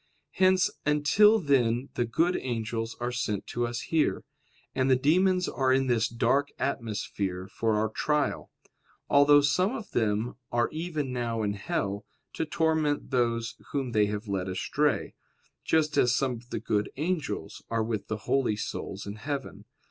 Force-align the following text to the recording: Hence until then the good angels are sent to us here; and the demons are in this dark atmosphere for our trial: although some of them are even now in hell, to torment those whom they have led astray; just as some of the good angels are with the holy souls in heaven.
Hence 0.31 0.71
until 0.83 1.37
then 1.37 1.89
the 1.93 2.05
good 2.05 2.35
angels 2.35 2.97
are 2.99 3.11
sent 3.11 3.45
to 3.45 3.67
us 3.67 3.81
here; 3.81 4.23
and 4.73 4.89
the 4.89 4.95
demons 4.95 5.47
are 5.47 5.71
in 5.71 5.85
this 5.85 6.07
dark 6.09 6.47
atmosphere 6.57 7.47
for 7.47 7.75
our 7.75 7.87
trial: 7.87 8.49
although 9.11 9.41
some 9.41 9.75
of 9.75 9.91
them 9.91 10.37
are 10.51 10.69
even 10.71 11.13
now 11.13 11.43
in 11.43 11.53
hell, 11.53 12.03
to 12.33 12.45
torment 12.47 13.11
those 13.11 13.57
whom 13.73 13.91
they 13.91 14.07
have 14.07 14.27
led 14.27 14.49
astray; 14.49 15.13
just 15.63 15.95
as 15.97 16.15
some 16.15 16.31
of 16.31 16.49
the 16.49 16.59
good 16.59 16.89
angels 16.97 17.61
are 17.69 17.83
with 17.83 18.07
the 18.07 18.17
holy 18.25 18.55
souls 18.55 19.05
in 19.05 19.17
heaven. 19.17 19.65